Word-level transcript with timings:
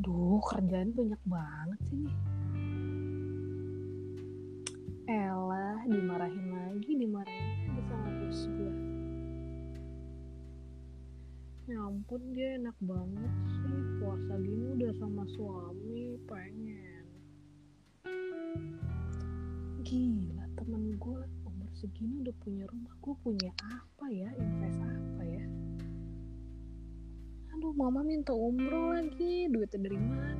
kerjaan 0.00 0.96
banyak 0.96 1.20
banget 1.28 1.80
sih 1.84 2.00
nih. 2.00 2.16
Elah 5.04 5.84
dimarahin 5.84 6.48
lagi 6.48 6.96
dimarahin 6.96 7.46
lagi 7.52 7.80
sama 7.92 8.08
bos 8.16 8.40
gue. 8.48 8.74
Ya 11.68 11.78
ampun 11.84 12.22
dia 12.32 12.56
enak 12.56 12.76
banget 12.80 13.32
sih. 13.60 13.80
Puasa 14.00 14.34
gini 14.40 14.64
udah 14.80 14.92
sama 14.96 15.24
suami 15.36 16.16
pengen. 16.24 17.04
Gila 19.84 20.44
temen 20.56 20.96
gue 20.96 21.20
umur 21.44 21.70
segini 21.76 22.24
udah 22.24 22.36
punya 22.40 22.64
rumah. 22.64 22.96
Gue 23.04 23.14
punya 23.20 23.52
apa 23.68 24.08
ya 24.08 24.32
mama 27.72 28.04
minta 28.04 28.36
umroh 28.36 28.92
lagi 28.92 29.48
duitnya 29.48 29.88
dari 29.88 29.96
mana? 29.96 30.36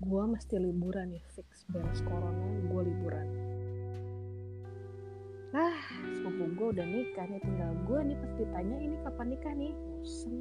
Gue 0.00 0.24
mesti 0.24 0.56
liburan 0.56 1.12
nih 1.12 1.20
fix 1.36 1.68
beres 1.68 2.00
corona 2.08 2.48
gue 2.64 2.82
liburan. 2.88 3.28
Ah 5.52 5.76
sepupu 6.16 6.48
gue 6.56 6.68
udah 6.80 6.86
nikah 6.88 7.26
nih 7.28 7.40
tinggal 7.44 7.76
gue 7.84 8.00
nih 8.08 8.16
pasti 8.24 8.42
tanya 8.48 8.76
ini 8.80 8.96
kapan 9.04 9.26
nikah 9.36 9.52
nih? 9.52 9.72
Bosen. 9.76 10.34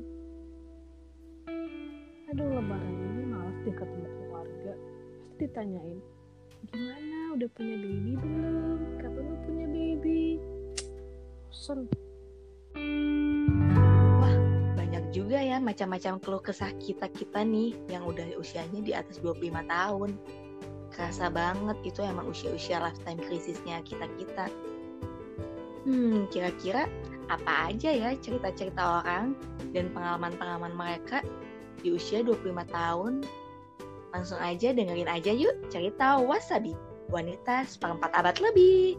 Aduh 2.31 2.47
lebaran 2.47 2.95
ini 2.95 3.23
malas 3.27 3.57
deh 3.67 3.75
ketemu 3.75 4.07
keluarga. 4.07 4.73
Pasti 5.19 5.35
ditanyain 5.43 5.99
gimana? 6.71 7.35
Udah 7.35 7.49
punya 7.51 7.75
baby 7.75 8.13
belum? 8.15 8.79
Kapan 9.03 9.23
lu 9.27 9.37
punya 9.43 9.67
baby? 9.67 10.39
Bosen 11.51 12.08
macam-macam 15.61 16.19
keluh 16.19 16.43
kesah 16.43 16.71
kita-kita 16.79 17.43
nih 17.43 17.75
yang 17.91 18.03
udah 18.07 18.25
usianya 18.39 18.81
di 18.81 18.91
atas 18.95 19.19
25 19.21 19.65
tahun. 19.67 20.09
Kerasa 20.89 21.29
banget 21.29 21.77
itu 21.85 22.01
emang 22.01 22.27
usia-usia 22.27 22.81
lifetime 22.81 23.21
krisisnya 23.21 23.83
kita-kita. 23.85 24.49
Hmm, 25.87 26.27
kira-kira 26.33 26.89
apa 27.29 27.71
aja 27.71 27.93
ya 27.93 28.11
cerita-cerita 28.17 29.05
orang 29.05 29.37
dan 29.71 29.93
pengalaman-pengalaman 29.93 30.73
mereka 30.73 31.21
di 31.79 31.93
usia 31.93 32.25
25 32.25 32.65
tahun? 32.67 33.23
Langsung 34.09 34.41
aja 34.41 34.73
dengerin 34.73 35.07
aja 35.07 35.29
yuk 35.29 35.69
cerita 35.69 36.17
Wasabi, 36.17 36.73
wanita 37.13 37.69
seperempat 37.69 38.09
abad 38.17 38.35
lebih. 38.41 38.97